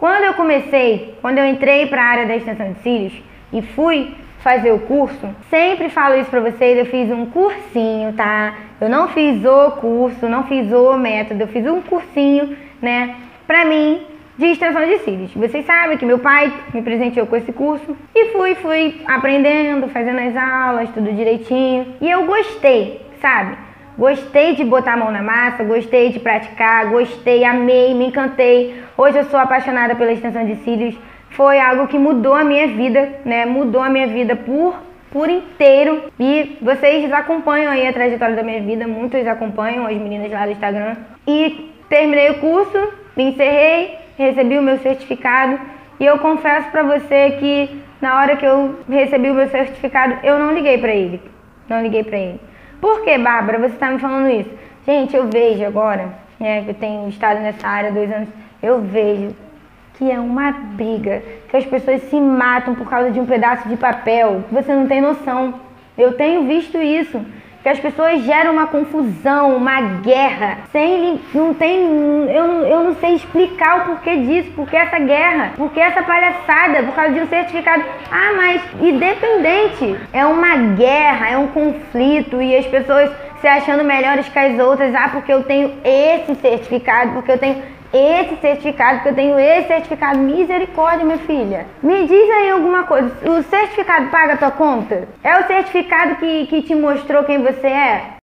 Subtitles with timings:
[0.00, 3.12] Quando eu comecei, quando eu entrei para a área da extensão de cílios
[3.52, 8.54] e fui fazer o curso, sempre falo isso para vocês, eu fiz um cursinho, tá?
[8.80, 13.14] Eu não fiz o curso, não fiz o método, eu fiz um cursinho, né,
[13.46, 14.00] pra mim
[14.38, 15.34] de extensão de cílios.
[15.34, 20.18] Vocês sabem que meu pai me presenteou com esse curso e fui, fui aprendendo, fazendo
[20.18, 21.94] as aulas, tudo direitinho.
[22.00, 23.54] E eu gostei, sabe?
[24.00, 28.82] Gostei de botar a mão na massa, gostei de praticar, gostei, amei, me encantei.
[28.96, 30.98] Hoje eu sou apaixonada pela extensão de cílios.
[31.32, 33.44] Foi algo que mudou a minha vida, né?
[33.44, 34.74] Mudou a minha vida por
[35.10, 36.04] por inteiro.
[36.18, 40.52] E vocês acompanham aí a trajetória da minha vida, muitos acompanham, as meninas lá do
[40.52, 40.96] Instagram.
[41.26, 42.78] E terminei o curso,
[43.14, 45.60] me encerrei, recebi o meu certificado
[46.00, 50.38] e eu confesso para você que na hora que eu recebi o meu certificado, eu
[50.38, 51.20] não liguei para ele.
[51.68, 52.40] Não liguei para ele.
[52.80, 54.50] Por que, Bárbara, você está me falando isso?
[54.86, 56.08] Gente, eu vejo agora,
[56.38, 58.28] né, que eu tenho estado nessa área dois anos,
[58.62, 59.34] eu vejo
[59.94, 63.76] que é uma briga, que as pessoas se matam por causa de um pedaço de
[63.76, 64.42] papel.
[64.50, 65.60] Você não tem noção.
[65.98, 67.20] Eu tenho visto isso
[67.62, 71.82] que as pessoas geram uma confusão, uma guerra, sem não tem,
[72.30, 76.94] eu, eu não sei explicar o porquê disso, porque essa guerra, porque essa palhaçada, por
[76.94, 77.84] causa de um certificado.
[78.10, 84.28] Ah, mas independente, é uma guerra, é um conflito e as pessoas se achando melhores
[84.28, 89.08] que as outras, ah, porque eu tenho esse certificado, porque eu tenho esse certificado, porque
[89.08, 90.18] eu tenho esse certificado.
[90.18, 91.66] Misericórdia, minha filha.
[91.82, 93.12] Me diz aí alguma coisa.
[93.28, 95.08] O certificado paga a tua conta?
[95.24, 98.19] É o certificado que, que te mostrou quem você é?